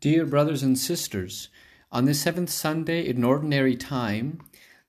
Dear 0.00 0.26
brothers 0.26 0.62
and 0.62 0.78
sisters, 0.78 1.48
on 1.90 2.04
this 2.04 2.20
seventh 2.20 2.50
Sunday 2.50 3.04
in 3.04 3.24
ordinary 3.24 3.74
time, 3.74 4.38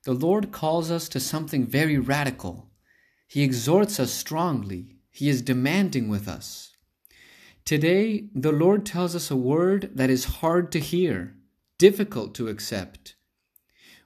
the 0.04 0.12
Lord 0.14 0.52
calls 0.52 0.88
us 0.88 1.08
to 1.08 1.18
something 1.18 1.66
very 1.66 1.98
radical. 1.98 2.70
He 3.26 3.42
exhorts 3.42 3.98
us 3.98 4.12
strongly. 4.12 4.98
He 5.10 5.28
is 5.28 5.42
demanding 5.42 6.08
with 6.08 6.28
us. 6.28 6.76
Today, 7.64 8.28
the 8.32 8.52
Lord 8.52 8.86
tells 8.86 9.16
us 9.16 9.32
a 9.32 9.36
word 9.36 9.90
that 9.94 10.10
is 10.10 10.36
hard 10.36 10.70
to 10.72 10.78
hear, 10.78 11.34
difficult 11.76 12.32
to 12.36 12.46
accept. 12.46 13.16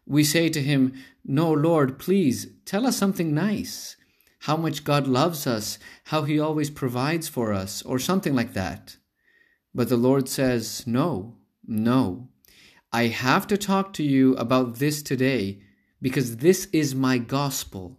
We 0.06 0.24
say 0.24 0.48
to 0.48 0.62
Him, 0.62 0.94
No, 1.22 1.52
Lord, 1.52 1.98
please 1.98 2.46
tell 2.64 2.86
us 2.86 2.96
something 2.96 3.34
nice. 3.34 3.96
How 4.40 4.56
much 4.56 4.84
God 4.84 5.06
loves 5.06 5.46
us, 5.46 5.78
how 6.04 6.22
He 6.22 6.40
always 6.40 6.70
provides 6.70 7.28
for 7.28 7.52
us, 7.52 7.82
or 7.82 7.98
something 7.98 8.34
like 8.34 8.54
that. 8.54 8.96
But 9.74 9.88
the 9.88 9.96
Lord 9.96 10.28
says, 10.28 10.86
No, 10.86 11.36
no. 11.66 12.28
I 12.92 13.08
have 13.08 13.48
to 13.48 13.56
talk 13.56 13.92
to 13.94 14.04
you 14.04 14.36
about 14.36 14.76
this 14.76 15.02
today 15.02 15.58
because 16.00 16.36
this 16.36 16.66
is 16.72 16.94
my 16.94 17.18
gospel, 17.18 17.98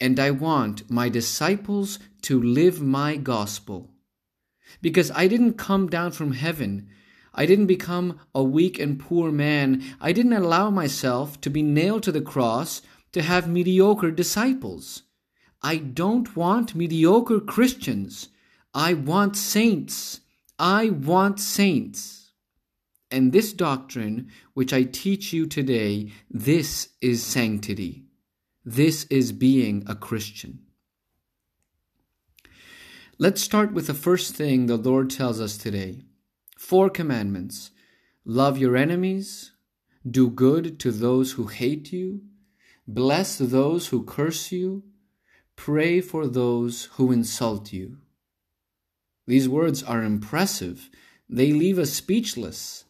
and 0.00 0.18
I 0.18 0.32
want 0.32 0.90
my 0.90 1.08
disciples 1.08 2.00
to 2.22 2.42
live 2.42 2.80
my 2.80 3.16
gospel. 3.16 3.90
Because 4.80 5.12
I 5.12 5.28
didn't 5.28 5.54
come 5.54 5.86
down 5.88 6.10
from 6.10 6.32
heaven. 6.32 6.88
I 7.34 7.46
didn't 7.46 7.66
become 7.66 8.18
a 8.34 8.42
weak 8.42 8.80
and 8.80 8.98
poor 8.98 9.30
man. 9.30 9.82
I 10.00 10.12
didn't 10.12 10.32
allow 10.32 10.70
myself 10.70 11.40
to 11.42 11.50
be 11.50 11.62
nailed 11.62 12.02
to 12.04 12.12
the 12.12 12.20
cross 12.20 12.82
to 13.12 13.22
have 13.22 13.48
mediocre 13.48 14.10
disciples. 14.10 15.04
I 15.62 15.76
don't 15.76 16.34
want 16.34 16.74
mediocre 16.74 17.38
Christians. 17.38 18.28
I 18.74 18.94
want 18.94 19.36
saints. 19.36 20.20
I 20.58 20.90
want 20.90 21.40
saints. 21.40 22.32
And 23.10 23.32
this 23.32 23.52
doctrine, 23.52 24.30
which 24.54 24.72
I 24.72 24.84
teach 24.84 25.32
you 25.32 25.46
today, 25.46 26.12
this 26.30 26.88
is 27.00 27.22
sanctity. 27.22 28.04
This 28.64 29.04
is 29.04 29.32
being 29.32 29.84
a 29.86 29.94
Christian. 29.94 30.60
Let's 33.18 33.42
start 33.42 33.72
with 33.72 33.86
the 33.86 33.94
first 33.94 34.34
thing 34.34 34.66
the 34.66 34.76
Lord 34.76 35.10
tells 35.10 35.40
us 35.40 35.56
today 35.56 36.02
four 36.56 36.88
commandments 36.88 37.70
love 38.24 38.56
your 38.56 38.76
enemies, 38.76 39.52
do 40.08 40.30
good 40.30 40.78
to 40.80 40.90
those 40.90 41.32
who 41.32 41.46
hate 41.46 41.92
you, 41.92 42.22
bless 42.86 43.38
those 43.38 43.88
who 43.88 44.04
curse 44.04 44.52
you, 44.52 44.84
pray 45.56 46.00
for 46.00 46.26
those 46.26 46.84
who 46.94 47.12
insult 47.12 47.72
you. 47.72 47.98
These 49.32 49.48
words 49.48 49.82
are 49.82 50.02
impressive. 50.02 50.90
They 51.26 51.52
leave 51.52 51.78
us 51.78 51.90
speechless. 51.90 52.84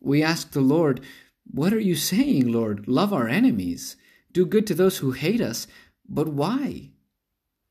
We 0.00 0.22
ask 0.22 0.52
the 0.52 0.60
Lord, 0.60 1.00
What 1.44 1.72
are 1.72 1.80
you 1.80 1.96
saying, 1.96 2.52
Lord? 2.52 2.86
Love 2.86 3.12
our 3.12 3.26
enemies, 3.26 3.96
do 4.32 4.46
good 4.46 4.64
to 4.68 4.74
those 4.74 4.98
who 4.98 5.10
hate 5.10 5.40
us. 5.40 5.66
But 6.08 6.28
why? 6.28 6.92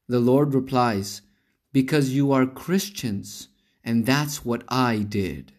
The 0.10 0.20
Lord 0.20 0.54
replies, 0.54 1.22
Because 1.72 2.14
you 2.14 2.34
are 2.34 2.46
Christians, 2.46 3.48
and 3.82 4.06
that's 4.06 4.44
what 4.44 4.66
I 4.68 4.98
did. 4.98 5.54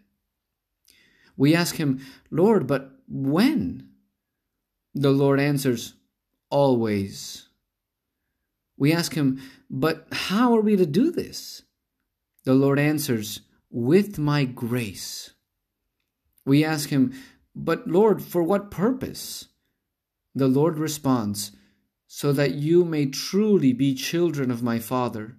We 1.39 1.55
ask 1.55 1.77
him, 1.77 2.05
Lord, 2.31 2.67
but 2.67 2.91
when? 3.09 3.89
The 4.95 5.11
Lord 5.11 5.41
answers, 5.41 5.95
Always. 6.51 7.49
We 8.77 8.93
ask 8.93 9.15
him, 9.15 9.41
But 9.71 10.07
how 10.13 10.55
are 10.55 10.61
we 10.61 10.77
to 10.77 10.85
do 10.85 11.11
this? 11.11 11.63
The 12.45 12.55
Lord 12.55 12.79
answers, 12.79 13.41
With 13.71 14.19
my 14.19 14.45
grace. 14.45 15.31
We 16.45 16.65
ask 16.65 16.89
him, 16.89 17.13
But 17.55 17.87
Lord, 17.87 18.23
for 18.23 18.43
what 18.43 18.71
purpose? 18.71 19.47
The 20.35 20.49
Lord 20.49 20.79
responds, 20.79 21.53
So 22.07 22.33
that 22.33 22.55
you 22.55 22.85
may 22.85 23.07
truly 23.07 23.73
be 23.73 23.95
children 23.95 24.51
of 24.51 24.63
my 24.63 24.79
Father, 24.81 25.37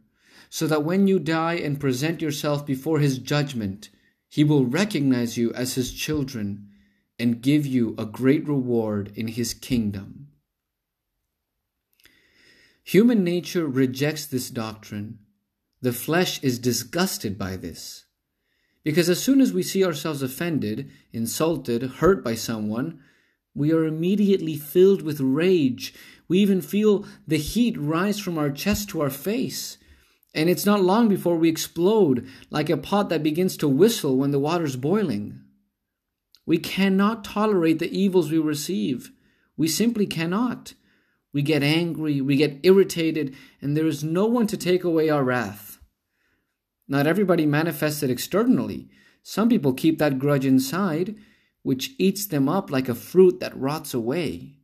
so 0.49 0.65
that 0.67 0.85
when 0.85 1.07
you 1.07 1.19
die 1.19 1.55
and 1.55 1.79
present 1.79 2.21
yourself 2.21 2.65
before 2.65 2.99
his 2.99 3.17
judgment, 3.17 3.89
he 4.29 4.43
will 4.43 4.65
recognize 4.65 5.37
you 5.37 5.51
as 5.53 5.75
his 5.75 5.93
children 5.93 6.69
and 7.19 7.41
give 7.41 7.65
you 7.65 7.95
a 7.97 8.05
great 8.05 8.47
reward 8.47 9.11
in 9.15 9.27
his 9.27 9.53
kingdom. 9.53 10.29
Human 12.83 13.23
nature 13.23 13.67
rejects 13.67 14.25
this 14.25 14.49
doctrine 14.49 15.19
the 15.83 15.91
flesh 15.91 16.41
is 16.41 16.59
disgusted 16.59 17.37
by 17.37 17.57
this. 17.57 18.05
Because 18.85 19.09
as 19.09 19.21
soon 19.21 19.41
as 19.41 19.51
we 19.51 19.61
see 19.61 19.83
ourselves 19.83 20.23
offended, 20.23 20.89
insulted, 21.11 21.83
hurt 21.83 22.23
by 22.23 22.35
someone, 22.35 23.01
we 23.53 23.73
are 23.73 23.83
immediately 23.83 24.55
filled 24.55 25.01
with 25.01 25.19
rage. 25.19 25.93
We 26.29 26.39
even 26.39 26.61
feel 26.61 27.05
the 27.27 27.37
heat 27.37 27.77
rise 27.77 28.17
from 28.17 28.37
our 28.37 28.49
chest 28.49 28.89
to 28.89 29.01
our 29.01 29.09
face. 29.09 29.77
And 30.33 30.49
it's 30.49 30.65
not 30.65 30.81
long 30.81 31.09
before 31.09 31.35
we 31.35 31.49
explode 31.49 32.29
like 32.49 32.69
a 32.69 32.77
pot 32.77 33.09
that 33.09 33.21
begins 33.21 33.57
to 33.57 33.67
whistle 33.67 34.15
when 34.15 34.31
the 34.31 34.39
water's 34.39 34.77
boiling. 34.77 35.41
We 36.45 36.59
cannot 36.59 37.25
tolerate 37.25 37.79
the 37.79 37.91
evils 37.91 38.31
we 38.31 38.39
receive. 38.39 39.11
We 39.57 39.67
simply 39.67 40.07
cannot. 40.07 40.75
We 41.33 41.41
get 41.41 41.61
angry, 41.61 42.21
we 42.21 42.37
get 42.37 42.59
irritated, 42.63 43.35
and 43.59 43.75
there 43.75 43.87
is 43.87 44.01
no 44.01 44.27
one 44.27 44.47
to 44.47 44.55
take 44.55 44.85
away 44.85 45.09
our 45.09 45.23
wrath. 45.23 45.72
Not 46.87 47.07
everybody 47.07 47.45
manifests 47.45 48.03
it 48.03 48.09
externally. 48.09 48.89
Some 49.21 49.49
people 49.49 49.73
keep 49.73 49.99
that 49.99 50.19
grudge 50.19 50.45
inside, 50.45 51.15
which 51.61 51.91
eats 51.97 52.25
them 52.25 52.49
up 52.49 52.69
like 52.69 52.89
a 52.89 52.95
fruit 52.95 53.39
that 53.39 53.57
rots 53.57 53.93
away. 53.93 54.57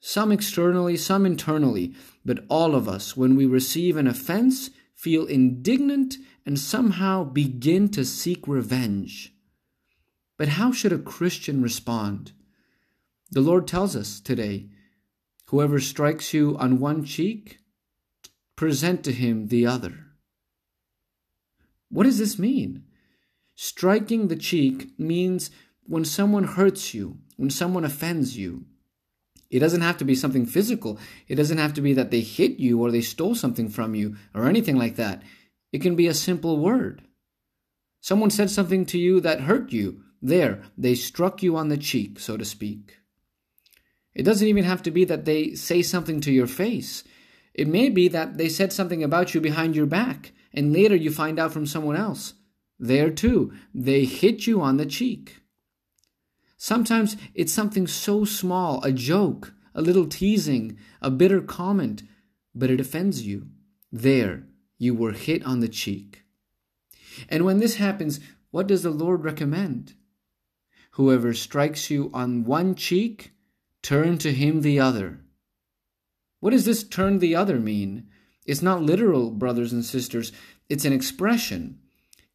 Some 0.00 0.32
externally, 0.32 0.96
some 0.96 1.26
internally, 1.26 1.94
but 2.24 2.44
all 2.48 2.74
of 2.74 2.88
us, 2.88 3.16
when 3.16 3.36
we 3.36 3.46
receive 3.46 3.96
an 3.96 4.06
offense, 4.06 4.70
feel 4.94 5.26
indignant 5.26 6.16
and 6.44 6.58
somehow 6.58 7.24
begin 7.24 7.88
to 7.90 8.04
seek 8.04 8.46
revenge. 8.48 9.32
But 10.36 10.48
how 10.48 10.72
should 10.72 10.92
a 10.92 10.98
Christian 10.98 11.62
respond? 11.62 12.32
The 13.30 13.40
Lord 13.40 13.66
tells 13.66 13.94
us 13.94 14.20
today 14.20 14.68
whoever 15.46 15.78
strikes 15.78 16.32
you 16.32 16.56
on 16.58 16.80
one 16.80 17.04
cheek, 17.04 17.58
present 18.56 19.04
to 19.04 19.12
him 19.12 19.48
the 19.48 19.66
other. 19.66 20.01
What 21.92 22.04
does 22.04 22.18
this 22.18 22.38
mean? 22.38 22.84
Striking 23.54 24.28
the 24.28 24.36
cheek 24.36 24.98
means 24.98 25.50
when 25.84 26.06
someone 26.06 26.44
hurts 26.44 26.94
you, 26.94 27.18
when 27.36 27.50
someone 27.50 27.84
offends 27.84 28.36
you. 28.36 28.64
It 29.50 29.58
doesn't 29.58 29.82
have 29.82 29.98
to 29.98 30.04
be 30.06 30.14
something 30.14 30.46
physical. 30.46 30.98
It 31.28 31.34
doesn't 31.34 31.58
have 31.58 31.74
to 31.74 31.82
be 31.82 31.92
that 31.92 32.10
they 32.10 32.22
hit 32.22 32.58
you 32.58 32.80
or 32.80 32.90
they 32.90 33.02
stole 33.02 33.34
something 33.34 33.68
from 33.68 33.94
you 33.94 34.16
or 34.34 34.48
anything 34.48 34.78
like 34.78 34.96
that. 34.96 35.22
It 35.70 35.82
can 35.82 35.94
be 35.94 36.06
a 36.06 36.14
simple 36.14 36.58
word. 36.58 37.02
Someone 38.00 38.30
said 38.30 38.50
something 38.50 38.86
to 38.86 38.98
you 38.98 39.20
that 39.20 39.42
hurt 39.42 39.70
you. 39.70 40.02
There, 40.22 40.62
they 40.78 40.94
struck 40.94 41.42
you 41.42 41.56
on 41.56 41.68
the 41.68 41.76
cheek, 41.76 42.18
so 42.18 42.38
to 42.38 42.44
speak. 42.46 42.96
It 44.14 44.22
doesn't 44.22 44.48
even 44.48 44.64
have 44.64 44.82
to 44.84 44.90
be 44.90 45.04
that 45.04 45.26
they 45.26 45.54
say 45.54 45.82
something 45.82 46.22
to 46.22 46.32
your 46.32 46.46
face. 46.46 47.04
It 47.52 47.68
may 47.68 47.90
be 47.90 48.08
that 48.08 48.38
they 48.38 48.48
said 48.48 48.72
something 48.72 49.04
about 49.04 49.34
you 49.34 49.42
behind 49.42 49.76
your 49.76 49.86
back 49.86 50.32
and 50.54 50.72
later 50.72 50.96
you 50.96 51.10
find 51.10 51.38
out 51.38 51.52
from 51.52 51.66
someone 51.66 51.96
else. 51.96 52.34
There 52.78 53.10
too, 53.10 53.52
they 53.74 54.04
hit 54.04 54.46
you 54.46 54.60
on 54.60 54.76
the 54.76 54.86
cheek. 54.86 55.40
Sometimes 56.56 57.16
it's 57.34 57.52
something 57.52 57.86
so 57.86 58.24
small, 58.24 58.82
a 58.84 58.92
joke, 58.92 59.52
a 59.74 59.82
little 59.82 60.06
teasing, 60.06 60.78
a 61.00 61.10
bitter 61.10 61.40
comment, 61.40 62.02
but 62.54 62.70
it 62.70 62.80
offends 62.80 63.22
you. 63.22 63.48
There, 63.90 64.44
you 64.78 64.94
were 64.94 65.12
hit 65.12 65.44
on 65.44 65.60
the 65.60 65.68
cheek. 65.68 66.22
And 67.28 67.44
when 67.44 67.58
this 67.58 67.76
happens, 67.76 68.20
what 68.50 68.66
does 68.66 68.82
the 68.82 68.90
Lord 68.90 69.24
recommend? 69.24 69.94
Whoever 70.92 71.34
strikes 71.34 71.90
you 71.90 72.10
on 72.12 72.44
one 72.44 72.74
cheek, 72.74 73.32
turn 73.82 74.18
to 74.18 74.32
him 74.32 74.60
the 74.60 74.78
other. 74.78 75.20
What 76.40 76.50
does 76.50 76.64
this 76.64 76.84
turn 76.84 77.18
the 77.18 77.34
other 77.34 77.58
mean? 77.58 78.08
It's 78.46 78.62
not 78.62 78.82
literal, 78.82 79.30
brothers 79.30 79.72
and 79.72 79.84
sisters, 79.84 80.32
it's 80.68 80.84
an 80.84 80.92
expression. 80.92 81.78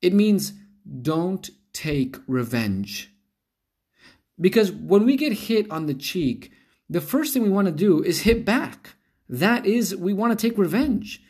It 0.01 0.13
means 0.13 0.54
don't 1.01 1.50
take 1.74 2.18
revenge. 2.27 3.12
Because 4.39 4.71
when 4.71 5.06
we 5.06 5.18
get 5.18 5.33
hit 5.33 5.69
on 5.71 5.88
the 5.88 5.94
cheek, 5.94 6.51
the 6.89 7.01
first 7.01 7.33
thing 7.33 7.44
we 7.44 7.50
want 7.50 7.68
to 7.68 7.74
do 7.74 8.01
is 8.01 8.21
hit 8.21 8.45
back. 8.45 8.95
That 9.27 9.65
is, 9.65 9.95
we 9.95 10.13
want 10.13 10.38
to 10.38 10.48
take 10.48 10.57
revenge. 10.57 11.21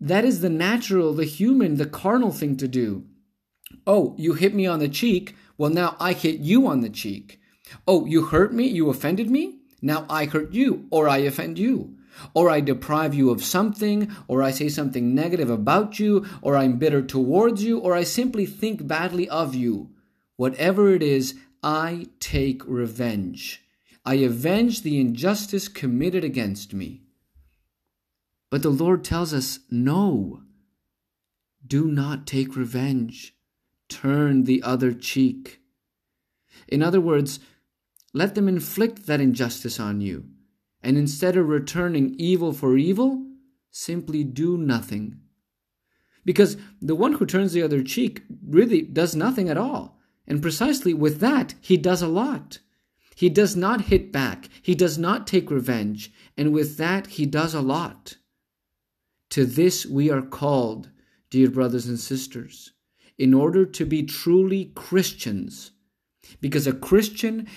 That 0.00 0.24
is 0.24 0.40
the 0.40 0.50
natural, 0.50 1.14
the 1.14 1.24
human, 1.24 1.76
the 1.76 1.86
carnal 1.86 2.32
thing 2.32 2.56
to 2.56 2.66
do. 2.66 3.04
Oh, 3.86 4.14
you 4.18 4.32
hit 4.34 4.54
me 4.54 4.66
on 4.66 4.80
the 4.80 4.88
cheek. 4.88 5.36
Well, 5.56 5.70
now 5.70 5.96
I 6.00 6.12
hit 6.12 6.40
you 6.40 6.66
on 6.66 6.80
the 6.80 6.90
cheek. 6.90 7.40
Oh, 7.86 8.06
you 8.06 8.26
hurt 8.26 8.52
me. 8.52 8.66
You 8.66 8.90
offended 8.90 9.30
me. 9.30 9.60
Now 9.80 10.06
I 10.08 10.24
hurt 10.24 10.52
you 10.52 10.86
or 10.90 11.08
I 11.08 11.18
offend 11.18 11.58
you 11.58 11.95
or 12.34 12.50
I 12.50 12.60
deprive 12.60 13.14
you 13.14 13.30
of 13.30 13.44
something, 13.44 14.10
or 14.28 14.42
I 14.42 14.50
say 14.50 14.68
something 14.68 15.14
negative 15.14 15.50
about 15.50 15.98
you, 15.98 16.26
or 16.42 16.56
I'm 16.56 16.78
bitter 16.78 17.02
towards 17.02 17.62
you, 17.62 17.78
or 17.78 17.94
I 17.94 18.04
simply 18.04 18.46
think 18.46 18.86
badly 18.86 19.28
of 19.28 19.54
you. 19.54 19.90
Whatever 20.36 20.92
it 20.92 21.02
is, 21.02 21.34
I 21.62 22.06
take 22.20 22.62
revenge. 22.66 23.62
I 24.04 24.14
avenge 24.14 24.82
the 24.82 25.00
injustice 25.00 25.68
committed 25.68 26.22
against 26.22 26.72
me. 26.72 27.02
But 28.50 28.62
the 28.62 28.70
Lord 28.70 29.02
tells 29.02 29.34
us, 29.34 29.58
no. 29.70 30.42
Do 31.66 31.86
not 31.88 32.26
take 32.26 32.54
revenge. 32.54 33.34
Turn 33.88 34.44
the 34.44 34.62
other 34.62 34.92
cheek. 34.92 35.60
In 36.68 36.82
other 36.82 37.00
words, 37.00 37.40
let 38.12 38.34
them 38.34 38.48
inflict 38.48 39.06
that 39.06 39.20
injustice 39.20 39.78
on 39.80 40.00
you, 40.00 40.28
and 40.86 40.96
instead 40.96 41.36
of 41.36 41.48
returning 41.48 42.14
evil 42.16 42.52
for 42.52 42.76
evil, 42.76 43.26
simply 43.72 44.22
do 44.22 44.56
nothing. 44.56 45.16
Because 46.24 46.56
the 46.80 46.94
one 46.94 47.14
who 47.14 47.26
turns 47.26 47.52
the 47.52 47.62
other 47.62 47.82
cheek 47.82 48.22
really 48.46 48.82
does 48.82 49.16
nothing 49.16 49.48
at 49.48 49.56
all. 49.56 49.98
And 50.28 50.40
precisely 50.40 50.94
with 50.94 51.18
that, 51.18 51.56
he 51.60 51.76
does 51.76 52.02
a 52.02 52.06
lot. 52.06 52.60
He 53.16 53.28
does 53.28 53.56
not 53.56 53.86
hit 53.86 54.12
back, 54.12 54.48
he 54.62 54.76
does 54.76 54.96
not 54.96 55.26
take 55.26 55.50
revenge, 55.50 56.12
and 56.36 56.52
with 56.52 56.76
that, 56.76 57.08
he 57.08 57.26
does 57.26 57.52
a 57.52 57.60
lot. 57.60 58.18
To 59.30 59.44
this 59.44 59.86
we 59.86 60.08
are 60.08 60.22
called, 60.22 60.90
dear 61.30 61.50
brothers 61.50 61.86
and 61.86 61.98
sisters, 61.98 62.70
in 63.18 63.34
order 63.34 63.66
to 63.66 63.84
be 63.84 64.04
truly 64.04 64.66
Christians. 64.76 65.72
Because 66.40 66.68
a 66.68 66.72
Christian 66.72 67.48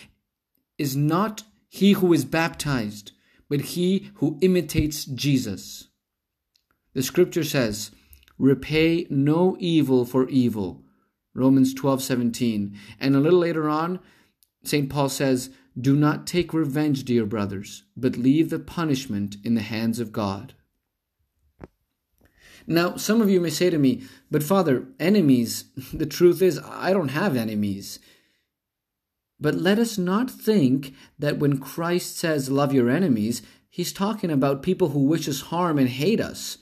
is 0.79 0.95
not 0.95 1.43
he 1.67 1.91
who 1.91 2.11
is 2.11 2.25
baptized, 2.25 3.11
but 3.49 3.61
he 3.61 4.11
who 4.15 4.37
imitates 4.41 5.05
Jesus. 5.05 5.87
The 6.93 7.03
scripture 7.03 7.43
says, 7.43 7.91
Repay 8.37 9.05
no 9.09 9.57
evil 9.59 10.05
for 10.05 10.29
evil. 10.29 10.83
Romans 11.33 11.73
12 11.73 12.01
17. 12.01 12.77
And 12.99 13.15
a 13.15 13.19
little 13.19 13.39
later 13.39 13.69
on, 13.69 13.99
St. 14.63 14.89
Paul 14.89 15.09
says, 15.09 15.49
Do 15.79 15.95
not 15.95 16.25
take 16.27 16.53
revenge, 16.53 17.03
dear 17.03 17.25
brothers, 17.25 17.83
but 17.97 18.17
leave 18.17 18.49
the 18.49 18.59
punishment 18.59 19.37
in 19.43 19.55
the 19.55 19.61
hands 19.61 19.99
of 19.99 20.11
God. 20.11 20.53
Now, 22.65 22.97
some 22.97 23.21
of 23.21 23.29
you 23.29 23.41
may 23.41 23.49
say 23.49 23.69
to 23.69 23.77
me, 23.77 24.03
But 24.29 24.43
Father, 24.43 24.85
enemies, 24.99 25.65
the 25.93 26.05
truth 26.05 26.41
is, 26.41 26.59
I 26.59 26.93
don't 26.93 27.09
have 27.09 27.35
enemies. 27.35 27.99
But 29.39 29.55
let 29.55 29.79
us 29.79 29.97
not 29.97 30.29
think 30.29 30.93
that 31.17 31.39
when 31.39 31.59
Christ 31.59 32.17
says, 32.17 32.49
Love 32.49 32.73
your 32.73 32.89
enemies, 32.89 33.41
he's 33.69 33.93
talking 33.93 34.31
about 34.31 34.63
people 34.63 34.89
who 34.89 35.05
wish 35.05 35.27
us 35.29 35.41
harm 35.41 35.77
and 35.77 35.89
hate 35.89 36.19
us. 36.19 36.57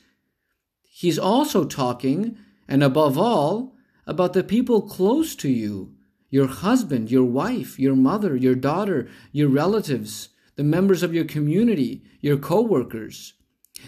He's 0.84 1.18
also 1.18 1.64
talking, 1.64 2.38
and 2.68 2.84
above 2.84 3.18
all, 3.18 3.76
about 4.06 4.34
the 4.34 4.44
people 4.44 4.82
close 4.82 5.36
to 5.36 5.50
you 5.50 5.94
your 6.30 6.48
husband, 6.48 7.10
your 7.10 7.24
wife, 7.24 7.80
your 7.80 7.96
mother, 7.96 8.36
your 8.36 8.56
daughter, 8.56 9.08
your 9.32 9.48
relatives, 9.48 10.30
the 10.58 10.64
members 10.64 11.02
of 11.02 11.14
your 11.14 11.24
community, 11.24 12.04
your 12.20 12.38
co 12.38 12.62
workers. 12.62 13.34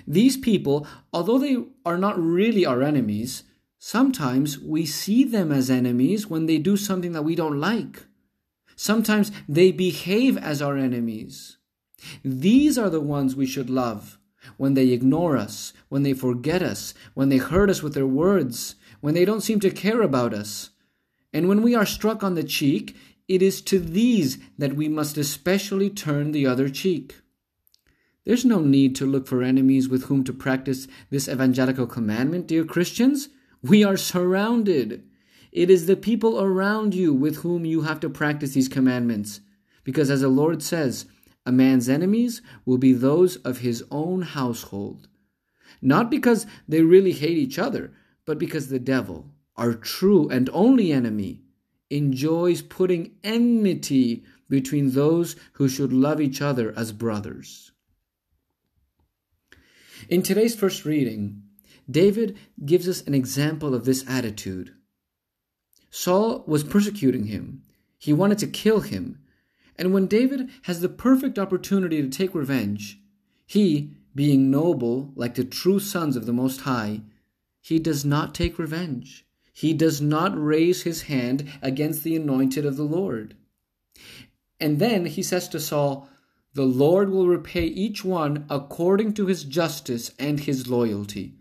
These 0.07 0.37
people, 0.37 0.87
although 1.11 1.37
they 1.37 1.57
are 1.85 1.97
not 1.97 2.17
really 2.17 2.65
our 2.65 2.81
enemies, 2.81 3.43
sometimes 3.77 4.57
we 4.59 4.85
see 4.85 5.23
them 5.23 5.51
as 5.51 5.69
enemies 5.69 6.27
when 6.27 6.45
they 6.45 6.57
do 6.57 6.77
something 6.77 7.11
that 7.11 7.23
we 7.23 7.35
don't 7.35 7.59
like. 7.59 8.05
Sometimes 8.79 9.29
they 9.49 9.73
behave 9.73 10.37
as 10.37 10.61
our 10.61 10.77
enemies. 10.77 11.57
These 12.23 12.77
are 12.77 12.89
the 12.89 13.01
ones 13.01 13.35
we 13.35 13.45
should 13.45 13.69
love 13.69 14.17
when 14.55 14.73
they 14.73 14.91
ignore 14.91 15.35
us, 15.35 15.73
when 15.89 16.03
they 16.03 16.13
forget 16.13 16.61
us, 16.61 16.93
when 17.13 17.27
they 17.27 17.39
hurt 17.39 17.69
us 17.69 17.83
with 17.83 17.93
their 17.93 18.07
words, 18.07 18.75
when 19.01 19.15
they 19.15 19.25
don't 19.25 19.41
seem 19.41 19.59
to 19.59 19.69
care 19.69 20.01
about 20.01 20.33
us. 20.33 20.69
And 21.33 21.49
when 21.49 21.61
we 21.61 21.75
are 21.75 21.85
struck 21.85 22.23
on 22.23 22.35
the 22.35 22.43
cheek, 22.43 22.95
it 23.27 23.41
is 23.41 23.59
to 23.63 23.79
these 23.79 24.37
that 24.57 24.77
we 24.77 24.87
must 24.87 25.17
especially 25.17 25.89
turn 25.89 26.31
the 26.31 26.47
other 26.47 26.69
cheek. 26.69 27.15
There's 28.23 28.45
no 28.45 28.61
need 28.61 28.95
to 28.95 29.05
look 29.05 29.27
for 29.27 29.43
enemies 29.43 29.89
with 29.89 30.05
whom 30.05 30.23
to 30.23 30.31
practice 30.31 30.87
this 31.09 31.27
evangelical 31.27 31.85
commandment, 31.85 32.47
dear 32.47 32.63
Christians. 32.63 33.27
We 33.61 33.83
are 33.83 33.97
surrounded. 33.97 35.03
It 35.51 35.69
is 35.69 35.85
the 35.85 35.95
people 35.95 36.39
around 36.39 36.93
you 36.93 37.13
with 37.13 37.37
whom 37.37 37.65
you 37.65 37.81
have 37.81 37.99
to 38.01 38.09
practice 38.09 38.53
these 38.53 38.67
commandments. 38.67 39.41
Because 39.83 40.09
as 40.11 40.21
the 40.21 40.29
Lord 40.29 40.61
says, 40.61 41.05
a 41.45 41.51
man's 41.51 41.89
enemies 41.89 42.41
will 42.65 42.77
be 42.77 42.93
those 42.93 43.37
of 43.37 43.59
his 43.59 43.83
own 43.89 44.21
household. 44.21 45.07
Not 45.81 46.11
because 46.11 46.45
they 46.67 46.81
really 46.81 47.13
hate 47.13 47.37
each 47.37 47.57
other, 47.57 47.91
but 48.25 48.37
because 48.37 48.67
the 48.67 48.79
devil, 48.79 49.31
our 49.55 49.73
true 49.73 50.29
and 50.29 50.49
only 50.53 50.91
enemy, 50.91 51.41
enjoys 51.89 52.61
putting 52.61 53.15
enmity 53.23 54.23
between 54.47 54.91
those 54.91 55.35
who 55.53 55.67
should 55.67 55.93
love 55.93 56.21
each 56.21 56.41
other 56.41 56.73
as 56.77 56.91
brothers. 56.91 57.71
In 60.07 60.21
today's 60.21 60.55
first 60.55 60.85
reading, 60.85 61.43
David 61.89 62.37
gives 62.63 62.87
us 62.87 63.01
an 63.01 63.13
example 63.13 63.73
of 63.73 63.85
this 63.85 64.07
attitude. 64.07 64.73
Saul 65.89 66.43
was 66.47 66.63
persecuting 66.63 67.25
him. 67.25 67.63
He 67.97 68.13
wanted 68.13 68.37
to 68.39 68.47
kill 68.47 68.81
him. 68.81 69.19
And 69.77 69.93
when 69.93 70.07
David 70.07 70.49
has 70.63 70.81
the 70.81 70.89
perfect 70.89 71.39
opportunity 71.39 72.01
to 72.01 72.09
take 72.09 72.35
revenge, 72.35 72.99
he, 73.45 73.95
being 74.13 74.51
noble 74.51 75.11
like 75.15 75.35
the 75.35 75.43
true 75.43 75.79
sons 75.79 76.15
of 76.15 76.25
the 76.25 76.33
Most 76.33 76.61
High, 76.61 77.01
he 77.61 77.79
does 77.79 78.03
not 78.05 78.35
take 78.35 78.59
revenge. 78.59 79.25
He 79.53 79.73
does 79.73 80.01
not 80.01 80.31
raise 80.41 80.83
his 80.83 81.03
hand 81.03 81.49
against 81.61 82.03
the 82.03 82.15
anointed 82.15 82.65
of 82.65 82.77
the 82.77 82.83
Lord. 82.83 83.35
And 84.59 84.79
then 84.79 85.05
he 85.05 85.23
says 85.23 85.49
to 85.49 85.59
Saul, 85.59 86.09
The 86.53 86.65
Lord 86.65 87.09
will 87.09 87.27
repay 87.27 87.65
each 87.65 88.03
one 88.05 88.45
according 88.49 89.13
to 89.15 89.25
his 89.25 89.43
justice 89.43 90.11
and 90.19 90.39
his 90.39 90.69
loyalty. 90.69 91.38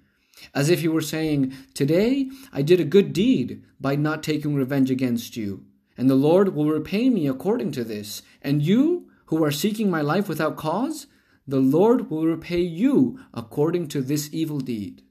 As 0.55 0.71
if 0.71 0.81
he 0.81 0.89
were 0.89 1.01
saying, 1.01 1.55
Today 1.75 2.31
I 2.53 2.63
did 2.63 2.81
a 2.81 2.85
good 2.85 3.13
deed 3.13 3.65
by 3.81 3.97
not 3.97 4.23
taking 4.23 4.55
revenge 4.55 4.91
against 4.91 5.37
you, 5.37 5.65
and 5.97 6.09
the 6.09 6.15
Lord 6.15 6.55
will 6.55 6.69
repay 6.69 7.11
me 7.11 7.27
according 7.27 7.73
to 7.73 7.85
this. 7.85 8.23
And 8.43 8.63
you, 8.63 9.11
who 9.27 9.45
are 9.45 9.51
seeking 9.51 9.91
my 9.91 10.01
life 10.01 10.29
without 10.29 10.57
cause, 10.57 11.07
the 11.47 11.61
Lord 11.61 12.11
will 12.11 12.27
repay 12.27 12.61
you 12.61 13.19
according 13.33 13.89
to 13.89 14.03
this 14.03 14.29
evil 14.33 14.61
deed. 14.61 15.03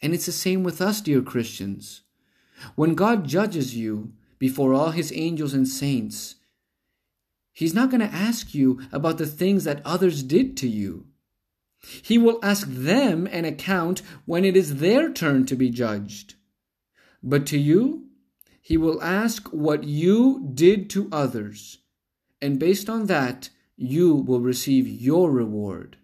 And 0.00 0.14
it's 0.14 0.26
the 0.26 0.32
same 0.32 0.62
with 0.62 0.80
us, 0.80 1.00
dear 1.00 1.22
Christians. 1.22 2.02
When 2.76 2.94
God 2.94 3.26
judges 3.26 3.76
you 3.76 4.12
before 4.38 4.72
all 4.72 4.92
his 4.92 5.12
angels 5.12 5.54
and 5.54 5.66
saints, 5.66 6.36
he's 7.52 7.74
not 7.74 7.90
going 7.90 8.00
to 8.00 8.06
ask 8.14 8.54
you 8.54 8.80
about 8.92 9.18
the 9.18 9.26
things 9.26 9.64
that 9.64 9.82
others 9.84 10.22
did 10.22 10.56
to 10.58 10.68
you. 10.68 11.07
He 11.80 12.18
will 12.18 12.38
ask 12.42 12.68
them 12.68 13.26
an 13.30 13.44
account 13.44 14.02
when 14.26 14.44
it 14.44 14.56
is 14.56 14.76
their 14.76 15.12
turn 15.12 15.46
to 15.46 15.56
be 15.56 15.70
judged. 15.70 16.34
But 17.22 17.46
to 17.46 17.58
you, 17.58 18.08
he 18.60 18.76
will 18.76 19.02
ask 19.02 19.48
what 19.48 19.84
you 19.84 20.50
did 20.54 20.90
to 20.90 21.08
others, 21.10 21.78
and 22.42 22.58
based 22.58 22.90
on 22.90 23.06
that, 23.06 23.50
you 23.76 24.14
will 24.14 24.40
receive 24.40 24.86
your 24.86 25.30
reward. 25.30 25.96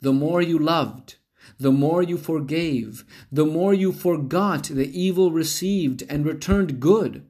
The 0.00 0.12
more 0.12 0.42
you 0.42 0.58
loved, 0.58 1.16
the 1.58 1.72
more 1.72 2.02
you 2.02 2.16
forgave, 2.16 3.04
the 3.30 3.46
more 3.46 3.72
you 3.72 3.92
forgot 3.92 4.64
the 4.64 4.98
evil 4.98 5.30
received 5.30 6.02
and 6.08 6.26
returned 6.26 6.80
good, 6.80 7.26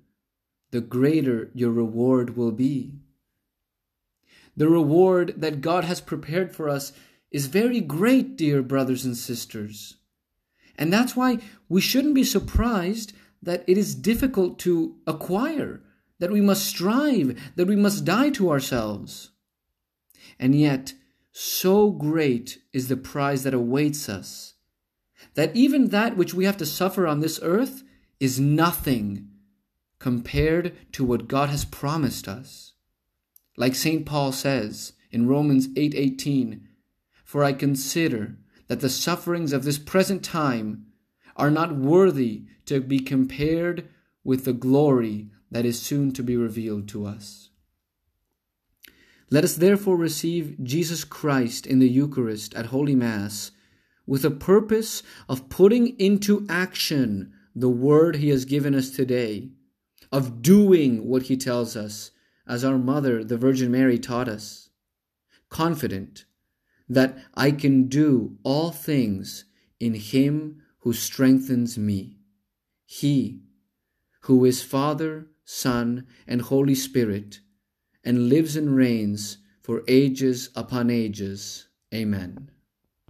the 0.71 0.81
greater 0.81 1.51
your 1.55 1.71
reward 1.71 2.37
will 2.37 2.53
be. 2.53 2.95
The 4.57 4.69
reward 4.69 5.35
that 5.37 5.61
God 5.61 5.85
has 5.85 6.01
prepared 6.01 6.55
for 6.55 6.69
us 6.69 6.93
is 7.35 7.47
very 7.47 7.81
great, 7.81 8.37
dear 8.37 8.63
brothers 8.63 9.05
and 9.05 9.17
sisters. 9.17 9.97
And 10.79 10.93
that's 10.93 11.17
why 11.17 11.41
we 11.69 11.81
shouldn't 11.81 12.15
be 12.15 12.23
surprised 12.23 13.13
that 13.43 13.65
it 13.67 13.77
is 13.77 13.97
difficult 13.97 14.61
to 14.61 14.95
acquire, 15.05 15.83
that 16.21 16.31
we 16.31 16.41
must 16.41 16.65
strive, 16.65 17.53
that 17.57 17.67
we 17.67 17.75
must 17.75 18.05
die 18.05 18.31
to 18.31 18.53
ourselves. 18.53 19.33
And 20.39 20.55
yet, 20.55 20.95
so 21.33 21.91
great 21.91 22.61
is 22.73 22.87
the 22.87 22.97
prize 22.97 23.43
that 23.43 23.53
awaits 23.53 24.09
us, 24.09 24.55
that 25.35 25.57
even 25.57 25.89
that 25.89 26.17
which 26.17 26.35
we 26.35 26.45
have 26.45 26.57
to 26.59 26.67
suffer 26.67 27.05
on 27.05 27.19
this 27.19 27.41
earth 27.43 27.83
is 28.21 28.39
nothing 28.39 29.29
compared 29.99 30.73
to 30.93 31.05
what 31.05 31.27
God 31.27 31.49
has 31.49 31.65
promised 31.65 32.29
us. 32.29 32.75
Like 33.57 33.75
St. 33.75 34.07
Paul 34.07 34.31
says 34.31 34.93
in 35.11 35.27
Romans 35.27 35.67
8:18, 35.77 36.61
"For 37.35 37.43
I 37.43 37.53
consider 37.53 38.39
that 38.69 38.79
the 38.79 38.89
sufferings 38.89 39.53
of 39.53 39.65
this 39.65 39.77
present 39.77 40.23
time 40.23 40.87
are 41.35 41.51
not 41.51 41.77
worthy 41.77 42.45
to 42.67 42.81
be 42.81 43.01
compared 43.01 43.89
with 44.23 44.45
the 44.45 44.53
glory 44.53 45.33
that 45.51 45.67
is 45.67 45.83
soon 45.83 46.13
to 46.13 46.23
be 46.23 46.37
revealed 46.37 46.87
to 46.91 47.05
us." 47.05 47.51
Let 49.31 49.43
us 49.43 49.57
therefore 49.57 49.97
receive 49.97 50.63
Jesus 50.63 51.03
Christ 51.03 51.67
in 51.67 51.81
the 51.81 51.89
Eucharist 51.89 52.55
at 52.55 52.67
Holy 52.67 52.95
Mass 52.95 53.51
with 54.07 54.25
a 54.25 54.31
purpose 54.31 55.03
of 55.29 55.49
putting 55.49 55.99
into 55.99 56.47
action 56.49 57.33
the 57.53 57.69
word 57.69 58.15
he 58.15 58.29
has 58.29 58.45
given 58.45 58.77
us 58.77 58.91
today, 58.91 59.51
of 60.13 60.41
doing 60.41 61.05
what 61.05 61.23
He 61.23 61.37
tells 61.37 61.75
us, 61.75 62.13
as 62.47 62.63
our 62.63 62.79
mother, 62.79 63.25
the 63.25 63.37
Virgin 63.37 63.73
Mary, 63.73 63.99
taught 63.99 64.29
us. 64.29 64.71
Confident 65.49 66.27
that 66.95 67.19
I 67.35 67.51
can 67.51 67.89
do 67.89 68.39
all 68.43 68.71
things 68.71 69.45
in 69.79 69.95
Him 69.95 70.63
who 70.79 70.93
strengthens 70.93 71.77
me. 71.79 72.19
He, 72.87 73.43
who 74.23 74.45
is 74.45 74.63
Father, 74.63 75.27
Son, 75.45 76.07
and 76.27 76.43
Holy 76.43 76.75
Spirit, 76.75 77.41
and 78.03 78.29
lives 78.29 78.57
and 78.57 78.75
reigns 78.75 79.39
for 79.63 79.83
ages 79.89 80.51
upon 80.55 80.91
ages. 80.91 81.69
Amen. 81.93 82.51